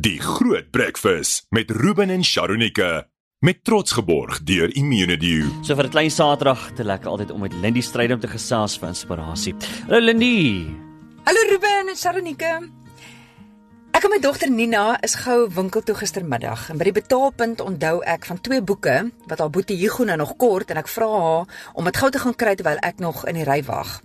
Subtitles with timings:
[0.00, 3.06] Die Groot Breakfast met Ruben en Sharonika
[3.38, 5.50] met trots geborg deur Immunedio.
[5.62, 8.78] So vir 'n klein Saterdag te lekker altyd om met Lindy stryd om te gesels
[8.78, 9.54] vir inspirasie.
[9.84, 10.66] Hallo Lindy.
[11.24, 12.60] Hallo Ruben en Sharonika.
[13.92, 18.00] Ek en my dogter Nina is gou winkel toe gistermiddag en by die betaalpunt onthou
[18.00, 21.72] ek van twee boeke wat haar boetie Hugo nou nog kort en ek vra haar
[21.74, 24.00] om dit gou te gaan kry terwyl ek nog in die ry wag.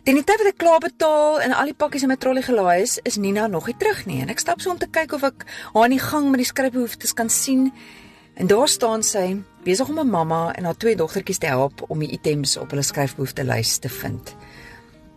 [0.00, 2.80] Teen die tyd wat ek klaar betaal en al die pakkies in my trolly gelaai
[2.80, 5.26] is, is Nina nog nie terug nie en ek stap so om te kyk of
[5.28, 5.44] ek
[5.74, 7.68] haar in die gang met die skryfbehoeftes kan sien.
[8.40, 11.98] En daar staan sy, besig om 'n mamma en haar twee dogtertjies te help om
[12.00, 14.34] die items op hulle skryfbehoeftelys te vind.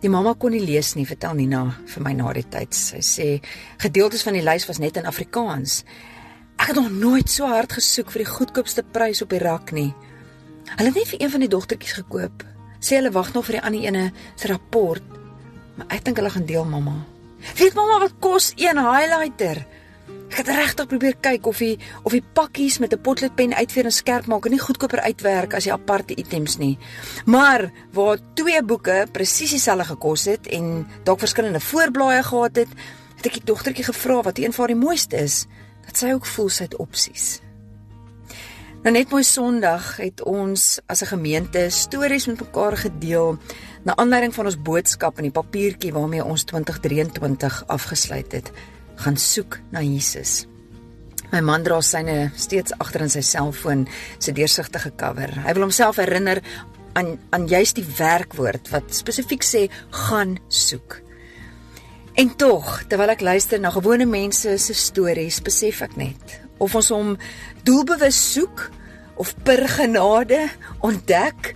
[0.00, 2.74] Die mamma kon nie lees nie, vertel Nina vir my na die tyd.
[2.74, 3.40] Sy sê
[3.78, 5.84] gedeeltes van die lys was net in Afrikaans.
[6.58, 9.94] Ek het nog nooit so hard gesoek vir die goedkoopste prys op die rak nie.
[10.76, 12.53] Hulle het net vir een van die dogtertjies gekoop.
[12.84, 14.04] Sê hulle wag nog vir die ander ene
[14.36, 15.04] se rapport.
[15.78, 16.98] Maar ek dink hulle gaan deel mamma.
[17.56, 19.62] Weet mamma wat kos een highlighter?
[20.28, 23.92] Ek het regtig probeer kyk of die of die pakkies met 'n potloodpen uitveer en
[23.92, 26.78] skerp maak en nie goedkoper uitwerk as die aparte items nie.
[27.24, 32.68] Maar waar twee boeke presies dieselfde gekos het en dalk verskillende voorblaaie gehad het,
[33.16, 35.46] het ek die dogtertjie gevra wat een van die mooiste is,
[35.86, 37.43] dat sy ook voel sy het opsies.
[38.84, 43.38] Nou net mooi Sondag het ons as 'n gemeente stories met mekaar gedeel
[43.82, 48.50] na aanleiding van ons boodskap in die papiertjie waarmee ons 2023 afgesluit het
[48.94, 50.46] gaan soek na Jesus.
[51.32, 55.32] My man dra syne steeds agter in sy selfoon se deursigtige cover.
[55.46, 56.42] Hy wil homself herinner
[56.92, 61.00] aan aan juist die werkwoord wat spesifiek sê gaan soek.
[62.14, 66.90] En tog, terwyl ek luister na gewone mense se stories, besef ek net of ons
[66.94, 67.14] hom
[67.66, 68.70] doelbewus soek
[69.20, 70.40] of per genade
[70.84, 71.54] ontdek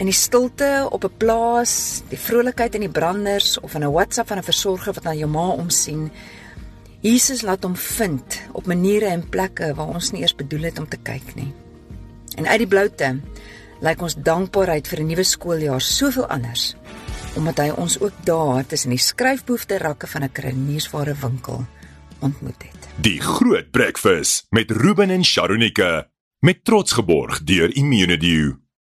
[0.00, 4.28] in die stilte op 'n plaas, die vrolikheid in die branders of in 'n WhatsApp
[4.28, 6.10] van 'n versorger wat na jou ma omsien.
[7.00, 10.88] Jesus laat hom vind op maniere en plekke waar ons nie eers bedoel het om
[10.88, 11.52] te kyk nie.
[12.36, 13.20] En uit die bloute
[13.80, 16.76] lyk ons dankbaarheid vir 'n nuwe skooljaar soveel anders
[17.36, 21.64] omdat hy ons ook daar tussen die skryfboefte rakke van 'n kruiniersware winkel
[22.20, 22.88] ontmoet het.
[22.96, 28.56] Die Groot Breakfast met Ruben en Sharonika met trots geborg deur Immunedio.